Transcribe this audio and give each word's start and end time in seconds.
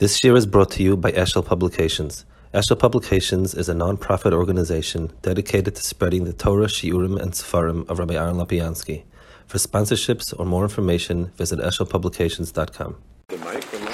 This 0.00 0.24
year 0.24 0.34
is 0.34 0.44
brought 0.44 0.72
to 0.72 0.82
you 0.82 0.96
by 0.96 1.12
Eshel 1.12 1.46
Publications. 1.46 2.24
Eshel 2.52 2.76
Publications 2.76 3.54
is 3.54 3.68
a 3.68 3.74
non-profit 3.74 4.32
organization 4.32 5.12
dedicated 5.22 5.76
to 5.76 5.82
spreading 5.84 6.24
the 6.24 6.32
Torah, 6.32 6.66
Shiurim, 6.66 7.16
and 7.16 7.30
Sefarim 7.30 7.88
of 7.88 8.00
Rabbi 8.00 8.14
Aaron 8.14 8.34
Lopiansky. 8.34 9.04
For 9.46 9.58
sponsorships 9.58 10.34
or 10.36 10.46
more 10.46 10.64
information, 10.64 11.26
visit 11.36 11.60
eshelpublications.com. 11.60 12.96
The 13.28 13.36
mic, 13.36 13.70
the 13.70 13.78
mic. 13.78 13.90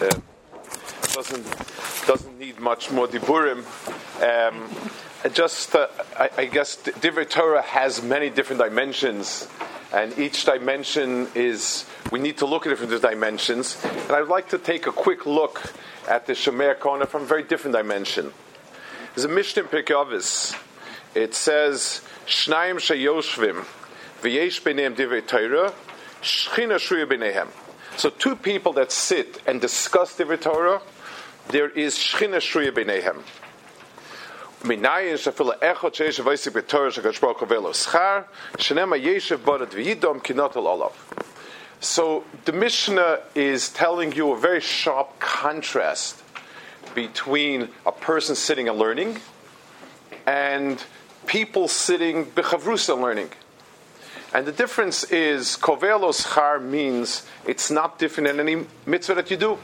Uh, 0.00 0.20
doesn't 1.14 2.06
doesn't 2.08 2.38
need 2.40 2.58
much 2.58 2.90
more 2.90 3.06
diburim. 3.06 3.62
Um, 4.20 4.68
just, 5.32 5.76
uh, 5.76 5.86
I, 6.16 6.30
I 6.38 6.44
guess, 6.46 6.76
Divrei 6.76 7.28
Torah 7.28 7.62
has 7.62 8.02
many 8.02 8.30
different 8.30 8.60
dimensions, 8.62 9.46
and 9.92 10.18
each 10.18 10.44
dimension 10.44 11.28
is 11.34 11.86
we 12.10 12.18
need 12.18 12.38
to 12.38 12.46
look 12.46 12.66
at 12.66 12.70
different 12.70 13.00
dimensions. 13.00 13.82
And 13.84 14.12
I'd 14.12 14.28
like 14.28 14.48
to 14.50 14.58
take 14.58 14.86
a 14.86 14.92
quick 14.92 15.24
look 15.24 15.72
at 16.08 16.26
the 16.26 16.34
Shomea 16.34 16.76
K'Oneh 16.76 17.08
from 17.08 17.22
a 17.22 17.26
very 17.26 17.42
different 17.42 17.76
dimension. 17.76 18.32
There's 19.14 19.24
a 19.24 19.28
Mishnah 19.28 19.64
Pirkei 19.64 20.56
It 21.14 21.34
says, 21.34 22.02
"Shnayim 22.26 22.76
sheyoshvim 22.76 23.64
v'yesh 24.22 24.62
b'neim 24.62 24.94
divrei 24.94 25.26
Torah, 25.26 25.72
shchina 26.22 26.76
shruya 26.76 27.06
b'neihem." 27.06 27.48
So 27.96 28.10
two 28.10 28.36
people 28.36 28.74
that 28.74 28.92
sit 28.92 29.40
and 29.46 29.60
discuss 29.60 30.16
divrei 30.16 30.40
Torah, 30.40 30.82
there 31.48 31.70
is 31.70 31.96
shchina 31.96 32.36
shruya 32.36 32.70
b'neihem. 32.70 33.22
So 41.80 42.24
the 42.44 42.52
Mishnah 42.52 43.20
is 43.34 43.68
telling 43.68 44.12
you 44.12 44.32
a 44.32 44.38
very 44.38 44.60
sharp 44.60 45.20
contrast 45.20 46.22
between 46.94 47.68
a 47.86 47.92
person 47.92 48.34
sitting 48.34 48.68
and 48.68 48.78
learning 48.78 49.20
and 50.26 50.82
people 51.26 51.68
sitting 51.68 52.26
bechavrusa 52.26 53.00
learning. 53.00 53.30
And 54.34 54.44
the 54.46 54.52
difference 54.52 55.04
is 55.04 55.56
kovelos 55.56 56.34
char 56.34 56.58
means 56.58 57.24
it's 57.46 57.70
not 57.70 57.98
different 57.98 58.28
in 58.28 58.40
any 58.40 58.66
mitzvah 58.84 59.14
that 59.14 59.30
you 59.30 59.36
do. 59.36 59.58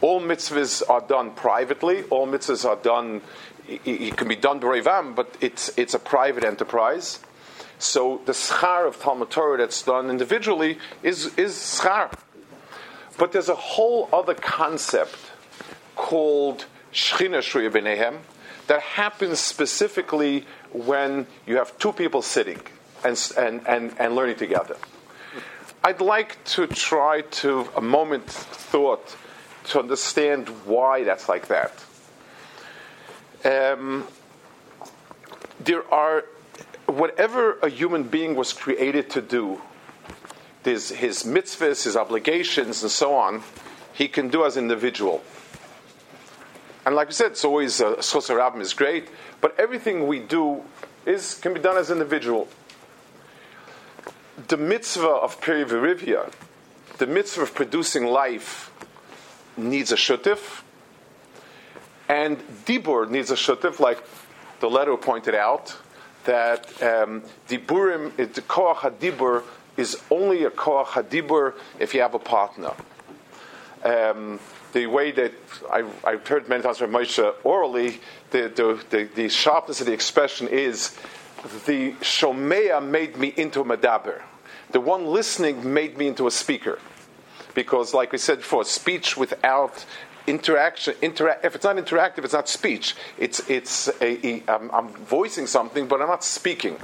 All 0.00 0.20
mitzvahs 0.20 0.82
are 0.88 1.00
done 1.00 1.30
privately. 1.30 2.04
All 2.10 2.26
mitzvahs 2.28 2.64
are 2.64 2.76
done. 2.76 3.22
It 3.66 4.16
can 4.16 4.28
be 4.28 4.36
done 4.36 4.58
by 4.58 4.66
b'reivam, 4.66 5.14
but 5.14 5.36
it's 5.40 5.70
it's 5.76 5.94
a 5.94 5.98
private 5.98 6.44
enterprise. 6.44 7.20
So 7.78 8.20
the 8.24 8.32
schar 8.32 8.86
of 8.86 9.00
Talmud 9.00 9.30
Torah 9.30 9.58
that's 9.58 9.82
done 9.82 10.10
individually 10.10 10.78
is, 11.02 11.36
is 11.36 11.54
schar. 11.54 12.12
But 13.18 13.32
there's 13.32 13.48
a 13.48 13.54
whole 13.54 14.08
other 14.12 14.34
concept 14.34 15.16
called 15.96 16.66
Shechina 16.92 17.38
Shruya 17.38 18.18
that 18.66 18.80
happens 18.80 19.40
specifically 19.40 20.46
when 20.72 21.26
you 21.46 21.56
have 21.56 21.76
two 21.78 21.92
people 21.92 22.22
sitting 22.22 22.60
and, 23.04 23.20
and, 23.36 23.66
and, 23.66 23.94
and 23.98 24.14
learning 24.14 24.36
together. 24.36 24.76
I'd 25.82 26.00
like 26.00 26.42
to 26.44 26.66
try 26.66 27.20
to, 27.20 27.68
a 27.76 27.82
moment 27.82 28.26
thought, 28.26 29.16
to 29.64 29.80
understand 29.80 30.48
why 30.64 31.04
that's 31.04 31.28
like 31.28 31.48
that. 31.48 31.84
Um, 33.44 34.06
there 35.60 35.86
are 35.92 36.24
whatever 36.86 37.58
a 37.60 37.68
human 37.68 38.04
being 38.04 38.34
was 38.34 38.52
created 38.52 39.10
to 39.10 39.22
do, 39.22 39.60
his, 40.64 40.90
his 40.90 41.24
mitzvahs, 41.24 41.84
his 41.84 41.96
obligations, 41.96 42.82
and 42.82 42.90
so 42.90 43.14
on, 43.14 43.42
he 43.92 44.08
can 44.08 44.28
do 44.28 44.44
as 44.44 44.56
an 44.56 44.64
individual. 44.64 45.22
And 46.86 46.94
like 46.94 47.08
I 47.08 47.10
said, 47.12 47.32
it's 47.32 47.44
always 47.44 47.80
a 47.80 47.88
uh, 47.88 47.96
Rabim 47.96 48.60
is 48.60 48.74
great, 48.74 49.08
but 49.40 49.58
everything 49.58 50.06
we 50.06 50.20
do 50.20 50.62
is 51.06 51.34
can 51.34 51.54
be 51.54 51.60
done 51.60 51.76
as 51.76 51.90
an 51.90 51.98
individual. 51.98 52.48
The 54.48 54.56
mitzvah 54.56 55.06
of 55.06 55.40
Peri 55.40 55.64
Verivia, 55.64 56.32
the 56.98 57.06
mitzvah 57.06 57.42
of 57.42 57.54
producing 57.54 58.06
life, 58.06 58.70
needs 59.56 59.92
a 59.92 59.96
shutif, 59.96 60.63
and 62.08 62.38
Dibur 62.66 63.08
needs 63.08 63.30
a 63.30 63.34
shutif, 63.34 63.80
like 63.80 64.02
the 64.60 64.68
letter 64.68 64.96
pointed 64.96 65.34
out 65.34 65.76
that 66.24 66.66
um, 66.82 67.22
diburim, 67.48 68.14
the 68.16 68.42
koach 68.42 68.76
hadibur 68.76 69.42
is 69.76 70.00
only 70.10 70.44
a 70.44 70.50
koach 70.50 70.86
hadibur 70.86 71.54
if 71.78 71.94
you 71.94 72.00
have 72.00 72.14
a 72.14 72.18
partner. 72.18 72.72
Um, 73.84 74.40
the 74.72 74.86
way 74.86 75.12
that 75.12 75.32
I, 75.70 75.84
I've 76.02 76.26
heard 76.26 76.48
many 76.48 76.62
times 76.62 76.78
from 76.78 76.92
Moshe 76.92 77.34
orally, 77.44 78.00
the, 78.30 78.52
the, 78.54 78.84
the, 78.90 79.04
the, 79.14 79.28
sharpness 79.28 79.80
of 79.80 79.86
the 79.86 79.92
expression 79.92 80.48
is 80.48 80.96
the 81.66 81.92
shomea 82.00 82.82
made 82.82 83.16
me 83.16 83.32
into 83.36 83.60
a 83.60 83.64
medaber. 83.64 84.22
The 84.70 84.80
one 84.80 85.06
listening 85.06 85.72
made 85.72 85.98
me 85.98 86.08
into 86.08 86.26
a 86.26 86.30
speaker. 86.30 86.78
Because, 87.54 87.94
like 87.94 88.12
we 88.12 88.18
said 88.18 88.38
before, 88.38 88.64
speech 88.64 89.16
without 89.16 89.84
interaction. 90.26 90.94
Intera- 90.94 91.42
if 91.44 91.54
it's 91.54 91.64
not 91.64 91.76
interactive, 91.76 92.24
it's 92.24 92.32
not 92.32 92.48
speech. 92.48 92.94
It's 93.18 93.40
it's 93.48 93.88
a, 94.00 94.26
a 94.26 94.42
I'm, 94.48 94.70
I'm 94.70 94.88
voicing 94.88 95.46
something, 95.46 95.86
but 95.86 96.00
I'm 96.00 96.08
not 96.08 96.24
speaking. 96.24 96.76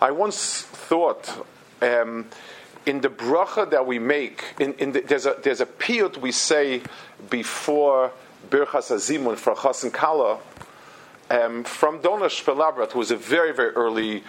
I 0.00 0.10
once 0.10 0.62
thought. 0.62 1.46
Um, 1.80 2.26
in 2.86 3.02
the 3.02 3.08
bracha 3.08 3.70
that 3.70 3.86
we 3.86 3.98
make, 3.98 4.42
in, 4.58 4.72
in 4.74 4.92
the, 4.92 5.00
there's 5.02 5.26
a 5.26 5.36
there's 5.42 5.60
a 5.60 5.66
piyut 5.66 6.16
we 6.16 6.32
say 6.32 6.80
before 7.28 8.10
Birchas 8.48 8.90
Azimun 8.90 9.36
for 9.36 9.54
Chasen 9.54 9.92
Kala 9.92 10.38
um, 11.30 11.64
from 11.64 12.00
Dunash 12.00 12.44
ben 12.46 12.56
Labrat, 12.56 12.92
who 12.92 12.98
was 12.98 13.10
a 13.10 13.16
very 13.16 13.52
very 13.52 13.70
early 13.72 14.24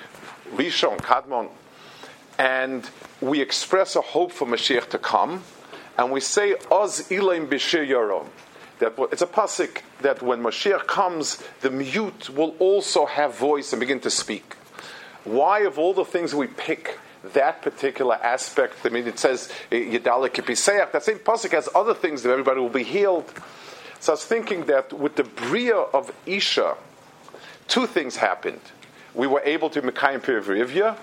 Rishon 0.54 0.98
Kadmon, 0.98 1.50
and 2.40 2.90
we 3.20 3.42
express 3.42 3.98
a 3.98 4.02
hope 4.02 4.32
for 4.32 4.48
Mashiach 4.48 4.90
to 4.90 4.98
come 4.98 5.44
and 5.98 6.10
we 6.12 6.22
say 6.22 6.56
Oz 6.72 7.02
Ilaim 7.10 7.48
Bishir 7.48 7.86
Yorom. 7.86 8.28
That 8.80 8.94
it's 9.12 9.22
a 9.22 9.28
pasuk 9.28 9.82
that 10.02 10.22
when 10.24 10.42
Mashiach 10.42 10.88
comes, 10.88 11.44
the 11.60 11.70
mute 11.70 12.30
will 12.30 12.56
also 12.58 13.06
have 13.06 13.38
voice 13.38 13.74
and 13.74 13.82
begin 13.82 14.00
to 14.00 14.10
speak. 14.10 14.56
Why, 15.26 15.60
of 15.60 15.78
all 15.78 15.94
the 15.94 16.06
things 16.06 16.34
we 16.34 16.48
pick, 16.48 16.98
that 17.34 17.62
particular 17.62 18.16
aspect? 18.16 18.76
I 18.86 18.90
mean, 18.90 19.06
it 19.06 19.20
says 19.20 19.52
Yedala 19.70 20.30
Kipiseach. 20.30 20.94
That 20.94 21.04
same 21.04 21.20
pasuk 21.20 21.52
has 21.52 21.68
other 21.76 21.94
things 21.94 22.24
that 22.24 22.32
everybody 22.32 22.62
will 22.62 22.70
be 22.70 22.84
healed. 22.84 23.30
So 24.00 24.14
I 24.14 24.16
was 24.16 24.24
thinking 24.24 24.64
that 24.68 24.94
with 24.94 25.18
the 25.18 25.26
bria 25.26 25.76
of 25.76 26.14
Isha, 26.26 26.78
two 27.68 27.86
things 27.86 28.16
happened. 28.16 28.62
We 29.14 29.28
were 29.28 29.42
able 29.42 29.70
to 29.72 29.82
Mekayim 29.82 30.22
Pirivivya 30.22 30.96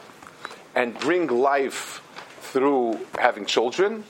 and 0.76 0.96
bring 1.00 1.26
life 1.26 2.00
through 2.40 3.00
having 3.18 3.46
children 3.46 4.04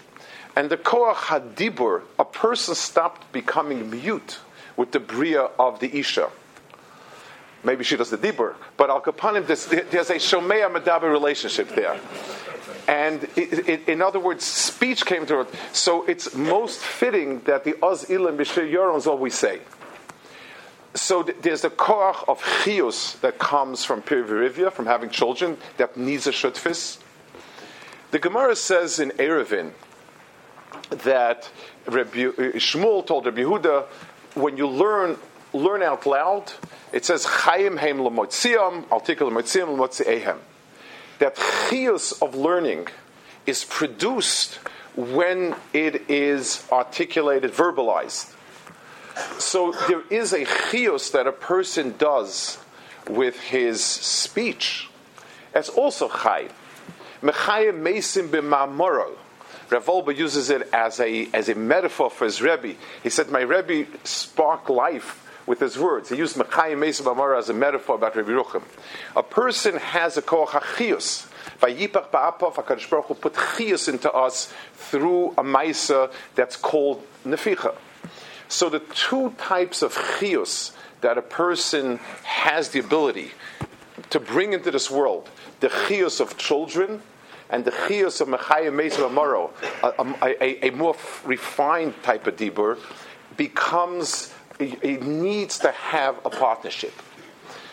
and 0.56 0.70
the 0.70 0.78
Koach 0.78 1.14
Hadibur, 1.14 2.02
a 2.18 2.24
person 2.24 2.74
stopped 2.74 3.30
becoming 3.30 3.90
mute 3.90 4.38
with 4.74 4.90
the 4.90 4.98
Bria 4.98 5.42
of 5.58 5.80
the 5.80 5.98
Isha. 5.98 6.30
Maybe 7.62 7.84
she 7.84 7.96
does 7.96 8.10
the 8.10 8.16
Dibur, 8.16 8.54
but 8.78 8.88
Al 8.88 9.02
Kapanim, 9.02 9.46
there's, 9.46 9.66
there's 9.66 10.10
a 10.10 10.14
Shomea 10.14 10.72
Medaber 10.72 11.10
relationship 11.10 11.68
there. 11.70 12.00
And 12.88 13.24
it, 13.36 13.68
it, 13.68 13.88
in 13.88 14.00
other 14.00 14.20
words, 14.20 14.44
speech 14.44 15.04
came 15.04 15.26
to 15.26 15.38
her. 15.38 15.46
So 15.72 16.04
it's 16.06 16.34
most 16.34 16.78
fitting 16.78 17.40
that 17.40 17.64
the 17.64 17.74
Oz 17.82 18.06
Ilim 18.06 18.36
B'Shir 18.36 18.70
Yoron 18.70 18.96
is 18.98 19.06
we 19.20 19.30
say. 19.30 19.60
So 20.96 21.22
th- 21.22 21.38
there's 21.42 21.62
the 21.62 21.70
koach 21.70 22.28
of 22.28 22.42
chius 22.42 23.20
that 23.20 23.38
comes 23.38 23.84
from 23.84 24.02
pirivirivia, 24.02 24.72
from 24.72 24.86
having 24.86 25.10
children, 25.10 25.58
that 25.76 25.96
needs 25.96 26.26
a 26.26 26.32
shutfis. 26.32 26.98
The 28.10 28.18
Gemara 28.18 28.56
says 28.56 28.98
in 28.98 29.10
Eruvin, 29.10 29.72
that 30.90 31.50
Rabbi, 31.86 32.26
uh, 32.26 32.32
Shmuel 32.58 33.06
told 33.06 33.26
Rabbi 33.26 33.40
Yehuda, 33.40 33.84
when 34.34 34.56
you 34.56 34.66
learn 34.66 35.16
learn 35.52 35.82
out 35.82 36.06
loud, 36.06 36.52
it 36.92 37.04
says 37.04 37.24
Chaim 37.24 37.76
Heim. 37.78 37.98
That 41.18 41.36
chius 41.36 42.22
of 42.22 42.34
learning 42.34 42.88
is 43.46 43.64
produced 43.64 44.54
when 44.96 45.54
it 45.72 46.10
is 46.10 46.66
articulated, 46.70 47.52
verbalized. 47.52 48.34
So 49.38 49.72
there 49.88 50.02
is 50.10 50.32
a 50.32 50.44
chius 50.44 51.10
that 51.12 51.26
a 51.26 51.32
person 51.32 51.94
does 51.96 52.58
with 53.08 53.38
his 53.40 53.82
speech. 53.82 54.88
That's 55.52 55.68
also 55.68 56.08
chai. 56.08 56.48
Mechayim 57.22 57.80
mesim 57.82 58.28
b'ma'moro. 58.28 59.16
Rav 59.70 59.86
Wolbe 59.86 60.16
uses 60.16 60.50
it 60.50 60.68
as 60.72 61.00
a, 61.00 61.28
as 61.32 61.48
a 61.48 61.54
metaphor 61.54 62.10
for 62.10 62.24
his 62.24 62.40
Rebbe. 62.40 62.74
He 63.02 63.10
said, 63.10 63.30
My 63.30 63.40
Rebbe 63.40 63.90
sparked 64.04 64.70
life 64.70 65.22
with 65.46 65.60
his 65.60 65.78
words. 65.78 66.10
He 66.10 66.16
used 66.16 66.36
Mechayim 66.36 66.78
Mesa 66.78 67.02
Bamara 67.02 67.38
as 67.38 67.48
a 67.48 67.54
metaphor 67.54 67.96
about 67.96 68.16
Reb 68.16 68.26
Yerucham. 68.26 68.62
A 69.14 69.22
person 69.22 69.76
has 69.76 70.16
a 70.16 70.22
koach 70.22 70.50
Vayipach 71.60 72.10
ba'apov, 72.10 72.54
HaKadosh 72.54 72.90
Baruch 72.90 73.06
Hu 73.06 73.14
put 73.14 73.32
chiyus 73.34 73.88
into 73.88 74.12
us 74.12 74.52
through 74.74 75.30
a 75.30 75.42
maisa 75.42 76.12
that's 76.34 76.56
called 76.56 77.02
neficha. 77.24 77.74
So 78.48 78.68
the 78.68 78.80
two 78.80 79.30
types 79.38 79.82
of 79.82 79.94
chiyus 79.94 80.72
that 81.00 81.18
a 81.18 81.22
person 81.22 81.98
has 82.22 82.70
the 82.70 82.80
ability 82.80 83.32
to 84.10 84.20
bring 84.20 84.52
into 84.52 84.70
this 84.70 84.90
world, 84.90 85.28
the 85.60 85.68
chiyus 85.68 86.20
of 86.20 86.38
children 86.38 87.02
and 87.50 87.64
the 87.64 87.70
chiyus 87.70 88.20
of 88.20 88.28
mechayim 88.28 88.74
meisav 88.74 89.08
amaro, 89.10 89.50
a, 89.82 90.36
a, 90.42 90.66
a, 90.66 90.70
more 90.70 90.96
refined 91.24 91.94
type 92.02 92.26
of 92.26 92.36
dibur, 92.36 92.78
becomes, 93.36 94.32
it 94.58 95.02
needs 95.02 95.58
to 95.60 95.70
have 95.70 96.18
a 96.24 96.30
partnership. 96.30 96.92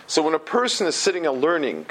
So 0.08 0.22
when 0.22 0.34
a 0.34 0.40
person 0.40 0.86
is 0.88 0.96
sitting 0.96 1.26
and 1.26 1.42
learning 1.42 1.88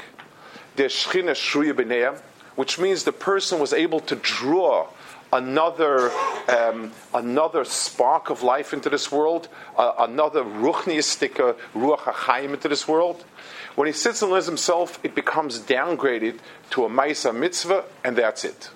the 0.75 0.83
Shechina 0.83 1.31
Shruya 1.31 2.21
which 2.55 2.79
means 2.79 3.03
the 3.03 3.11
person 3.11 3.59
was 3.59 3.73
able 3.73 3.99
to 4.01 4.15
draw 4.15 4.87
another 5.33 6.11
um, 6.47 6.91
another 7.13 7.65
spark 7.65 8.29
of 8.29 8.43
life 8.43 8.71
into 8.71 8.89
this 8.89 9.11
world, 9.11 9.49
uh, 9.77 9.93
another 9.99 10.43
ruchniistic 10.43 11.55
ruach 11.73 11.99
hachayim 11.99 12.53
into 12.53 12.69
this 12.69 12.87
world. 12.87 13.25
When 13.75 13.87
he 13.87 13.93
sits 13.93 14.21
and 14.21 14.31
learns 14.31 14.45
himself, 14.45 14.99
it 15.03 15.15
becomes 15.15 15.59
downgraded 15.59 16.39
to 16.71 16.85
a 16.85 16.89
ma'isa 16.89 17.35
mitzvah, 17.35 17.85
and 18.03 18.15
that's 18.15 18.45
it. 18.45 18.69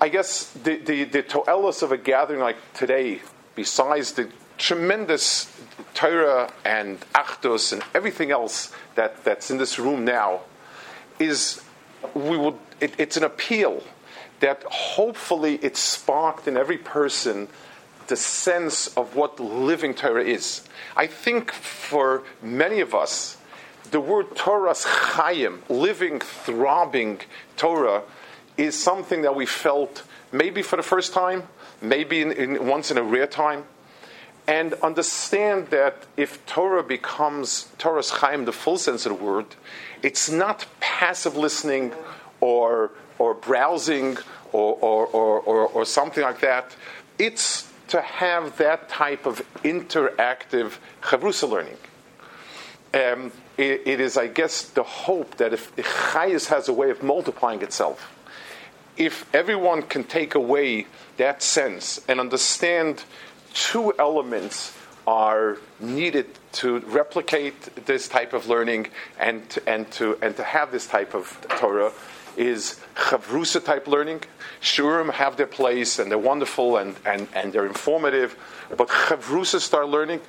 I 0.00 0.08
guess 0.08 0.50
the 0.52 0.76
the, 0.76 1.04
the 1.04 1.22
toelos 1.22 1.82
of 1.82 1.90
a 1.92 1.98
gathering 1.98 2.40
like 2.40 2.56
today, 2.72 3.20
besides 3.54 4.12
the 4.12 4.30
tremendous 4.58 5.52
Torah 5.94 6.50
and 6.64 7.00
Achdus 7.14 7.72
and 7.72 7.82
everything 7.94 8.30
else 8.30 8.72
that, 8.94 9.22
that's 9.24 9.50
in 9.50 9.58
this 9.58 9.78
room 9.78 10.04
now 10.04 10.40
is 11.18 11.62
we 12.14 12.36
would 12.36 12.54
it, 12.80 12.94
it's 12.98 13.16
an 13.16 13.24
appeal 13.24 13.82
that 14.40 14.62
hopefully 14.64 15.58
it 15.62 15.76
sparked 15.76 16.46
in 16.46 16.56
every 16.56 16.78
person 16.78 17.48
the 18.08 18.16
sense 18.16 18.88
of 18.96 19.16
what 19.16 19.40
living 19.40 19.94
Torah 19.94 20.24
is. 20.24 20.62
I 20.96 21.06
think 21.06 21.50
for 21.50 22.22
many 22.42 22.80
of 22.80 22.94
us, 22.94 23.36
the 23.90 24.00
word 24.00 24.36
Torah's 24.36 24.84
chayim, 24.84 25.60
living, 25.68 26.20
throbbing 26.20 27.20
Torah, 27.56 28.02
is 28.56 28.80
something 28.80 29.22
that 29.22 29.34
we 29.34 29.46
felt 29.46 30.02
maybe 30.32 30.62
for 30.62 30.76
the 30.76 30.82
first 30.82 31.12
time, 31.12 31.44
maybe 31.80 32.22
in, 32.22 32.32
in, 32.32 32.66
once 32.66 32.90
in 32.90 32.98
a 32.98 33.02
rare 33.02 33.26
time 33.26 33.64
and 34.46 34.74
understand 34.74 35.68
that 35.68 36.06
if 36.16 36.44
Torah 36.46 36.82
becomes 36.82 37.68
Torah's 37.78 38.10
Chaim, 38.10 38.44
the 38.44 38.52
full 38.52 38.78
sense 38.78 39.04
of 39.06 39.18
the 39.18 39.24
word, 39.24 39.46
it's 40.02 40.30
not 40.30 40.66
passive 40.78 41.36
listening 41.36 41.92
or 42.40 42.92
or 43.18 43.34
browsing 43.34 44.18
or 44.52 44.74
or, 44.74 45.06
or, 45.06 45.66
or, 45.66 45.84
something 45.84 46.22
like 46.22 46.40
that. 46.40 46.74
It's 47.18 47.70
to 47.88 48.00
have 48.00 48.56
that 48.58 48.88
type 48.88 49.26
of 49.26 49.42
interactive 49.62 50.78
chavrusa 51.02 51.48
learning. 51.48 51.76
Um, 52.94 53.32
it, 53.56 53.82
it 53.86 54.00
is, 54.00 54.16
I 54.16 54.26
guess, 54.26 54.62
the 54.62 54.82
hope 54.82 55.36
that 55.36 55.52
if, 55.52 55.74
Chayas 55.76 56.48
has 56.48 56.68
a 56.68 56.72
way 56.72 56.90
of 56.90 57.02
multiplying 57.02 57.62
itself, 57.62 58.12
if 58.96 59.32
everyone 59.34 59.82
can 59.82 60.04
take 60.04 60.34
away 60.34 60.86
that 61.16 61.42
sense 61.42 62.00
and 62.08 62.20
understand 62.20 63.04
two 63.52 63.92
elements 63.98 64.76
are 65.06 65.58
needed 65.78 66.26
to 66.52 66.80
replicate 66.80 67.86
this 67.86 68.08
type 68.08 68.32
of 68.32 68.48
learning 68.48 68.88
and 69.20 69.58
and 69.66 69.88
to 69.92 70.18
and 70.20 70.36
to 70.36 70.42
have 70.42 70.72
this 70.72 70.86
type 70.86 71.14
of 71.14 71.38
Torah 71.48 71.92
is 72.36 72.80
chavrusa 72.94 73.64
type 73.64 73.86
learning. 73.86 74.22
Shurim 74.60 75.12
have 75.12 75.36
their 75.36 75.46
place 75.46 75.98
and 75.98 76.10
they're 76.10 76.18
wonderful 76.18 76.76
and, 76.76 76.96
and, 77.04 77.28
and 77.34 77.52
they're 77.52 77.66
informative, 77.66 78.36
but 78.76 78.88
chavrusa 78.88 79.60
start 79.60 79.88
learning 79.88 80.20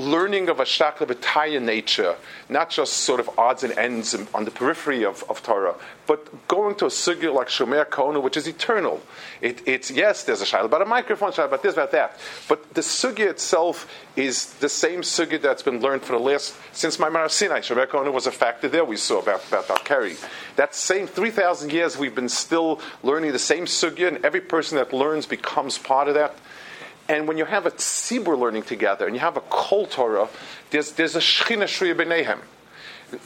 learning 0.00 0.48
of 0.48 0.60
a 0.60 0.64
shakla 0.64 1.60
nature, 1.60 2.16
not 2.48 2.70
just 2.70 2.94
sort 2.94 3.20
of 3.20 3.30
odds 3.38 3.62
and 3.62 3.76
ends 3.78 4.16
on 4.34 4.44
the 4.44 4.50
periphery 4.50 5.04
of, 5.04 5.22
of 5.28 5.42
Torah, 5.42 5.74
but 6.06 6.48
going 6.48 6.74
to 6.76 6.86
a 6.86 6.88
sugya 6.88 7.32
like 7.32 7.48
Shomea 7.48 7.84
K'Oneh, 7.86 8.22
which 8.22 8.36
is 8.36 8.48
eternal. 8.48 9.00
It, 9.40 9.62
it's 9.66 9.90
yes, 9.90 10.24
there's 10.24 10.40
a 10.40 10.44
shayla 10.44 10.64
about 10.64 10.82
a 10.82 10.86
microphone, 10.86 11.32
shayla 11.32 11.46
about 11.46 11.62
this, 11.62 11.74
about 11.74 11.92
that, 11.92 12.18
but 12.48 12.74
the 12.74 12.80
sugya 12.80 13.28
itself 13.28 13.86
is 14.16 14.54
the 14.54 14.68
same 14.68 15.02
sugya 15.02 15.40
that's 15.40 15.62
been 15.62 15.80
learned 15.80 16.02
for 16.02 16.12
the 16.12 16.18
last 16.18 16.54
since 16.72 16.96
Maimar 16.96 17.30
Sinai. 17.30 17.60
Shomea 17.60 17.86
K'Oneh 17.86 18.12
was 18.12 18.26
a 18.26 18.32
factor 18.32 18.68
there. 18.68 18.84
We 18.84 18.96
saw 18.96 19.20
about 19.20 19.46
about 19.48 19.70
Al 19.70 20.10
That 20.56 20.74
same 20.74 21.06
three 21.06 21.30
thousand 21.30 21.72
years, 21.72 21.96
we've 21.96 22.14
been 22.14 22.28
still 22.28 22.80
learning 23.02 23.32
the 23.32 23.38
same 23.38 23.66
sugya, 23.66 24.08
and 24.08 24.24
every 24.24 24.40
person 24.40 24.78
that 24.78 24.92
learns 24.92 25.26
becomes 25.26 25.78
part 25.78 26.08
of 26.08 26.14
that. 26.14 26.34
And 27.10 27.26
when 27.26 27.38
you 27.38 27.44
have 27.44 27.66
a 27.66 27.72
tzibur 27.72 28.38
learning 28.38 28.62
together 28.62 29.04
and 29.04 29.16
you 29.16 29.20
have 29.20 29.36
a 29.36 29.40
kol 29.40 29.84
Torah, 29.86 30.28
there's, 30.70 30.92
there's 30.92 31.16
a 31.16 31.18
shechina 31.18 31.64
shriya 31.64 31.96
b'nehem. 31.96 32.38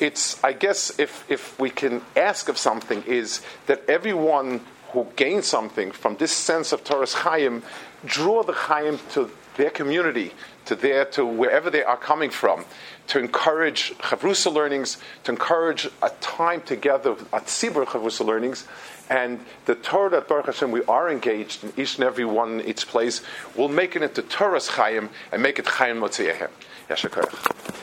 It's, 0.00 0.42
I 0.42 0.54
guess, 0.54 0.98
if, 0.98 1.31
if 1.31 1.60
we 1.60 1.69
can 1.69 2.00
ask 2.16 2.48
of 2.48 2.56
something, 2.56 3.02
is 3.06 3.42
that 3.66 3.82
everyone 3.86 4.62
who 4.92 5.06
gains 5.16 5.46
something 5.46 5.90
from 5.92 6.16
this 6.16 6.32
sense 6.32 6.72
of 6.72 6.82
Torah's 6.82 7.12
Chaim, 7.12 7.62
draw 8.06 8.42
the 8.42 8.54
Chaim 8.54 8.98
to 9.10 9.31
their 9.56 9.70
community, 9.70 10.32
to 10.66 10.74
their, 10.74 11.04
to 11.06 11.24
wherever 11.24 11.70
they 11.70 11.82
are 11.82 11.96
coming 11.96 12.30
from, 12.30 12.64
to 13.08 13.18
encourage 13.18 13.92
Chavrusa 13.98 14.52
learnings, 14.52 14.98
to 15.24 15.32
encourage 15.32 15.88
a 16.02 16.10
time 16.20 16.62
together, 16.62 17.12
a 17.32 17.40
tzibur 17.40 17.84
Chavrusa 17.84 18.24
learnings, 18.24 18.66
and 19.10 19.40
the 19.66 19.74
Torah 19.74 20.10
that 20.10 20.28
Baruch 20.28 20.46
Hashem 20.46 20.70
we 20.70 20.82
are 20.84 21.10
engaged 21.10 21.62
in 21.62 21.72
each 21.76 21.96
and 21.96 22.04
every 22.04 22.24
one 22.24 22.60
in 22.60 22.68
its 22.68 22.84
place 22.84 23.20
will 23.54 23.68
make 23.68 23.96
it 23.96 24.02
into 24.02 24.22
Torah's 24.22 24.68
Chaim 24.68 25.10
and 25.30 25.42
make 25.42 25.58
it 25.58 25.66
Chaim 25.66 25.98
Motziyehem. 25.98 26.50
Yashakar. 26.88 27.74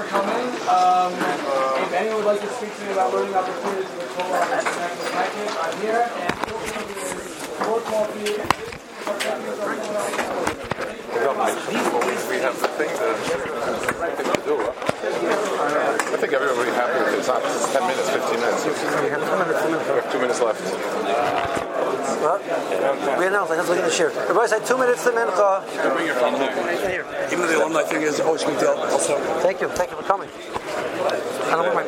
For 0.00 0.08
coming. 0.08 0.48
Um, 0.68 1.12
if 1.84 1.92
anyone 1.92 2.16
would 2.16 2.24
like 2.24 2.40
to 2.40 2.48
speak 2.56 2.74
to 2.76 2.84
me 2.84 2.92
about 2.92 3.12
learning 3.12 3.34
opportunities 3.34 3.88
Torah 4.16 4.48
and 4.48 4.64
International 4.64 5.12
Package, 5.12 5.52
I'm 5.60 5.76
here 5.80 6.08
and 6.08 6.34
more 7.68 7.80
coffee. 7.84 8.40
We 12.30 12.36
have 12.38 12.56
the 12.60 12.68
thing 12.78 12.88
to, 12.88 13.04
do. 14.46 14.56
I 14.60 16.16
think 16.16 16.32
everyone 16.32 16.56
will 16.56 16.64
be 16.64 16.70
happy 16.70 16.98
with 17.00 17.14
it. 17.14 17.18
It's 17.18 17.28
not 17.28 17.42
10 17.42 17.82
minutes, 17.82 18.08
15 18.10 18.40
minutes. 18.40 18.64
We 18.64 18.72
have 19.10 20.12
two 20.12 20.18
minutes 20.18 20.40
left. 20.40 21.79
What? 22.00 22.40
We 23.18 23.26
announced, 23.26 23.50
let's 23.50 23.68
look 23.68 23.78
at 23.78 23.84
the 23.84 23.90
share. 23.90 24.10
Everybody 24.10 24.48
say 24.48 24.64
two 24.64 24.78
minutes 24.78 25.04
to 25.04 25.10
Mincha. 25.10 25.64
Even 27.32 27.40
though 27.40 27.46
the 27.46 27.58
alumni 27.58 27.82
thing 27.82 28.02
is 28.02 28.20
always 28.20 28.42
a 28.42 28.46
big 28.46 28.58
deal. 28.58 28.70
Also. 28.70 29.18
Thank 29.40 29.60
you, 29.60 29.68
thank 29.68 29.90
you 29.90 29.96
for 29.96 30.02
coming. 30.04 30.28
I 30.30 31.50
don't 31.56 31.74
want 31.74 31.74
my 31.74 31.84